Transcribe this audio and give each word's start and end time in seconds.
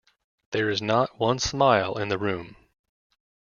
There 0.49 0.67
is 0.71 0.81
not 0.81 1.19
one 1.19 1.37
smile 1.37 1.99
in 1.99 2.09
the 2.09 2.17
room. 2.17 2.55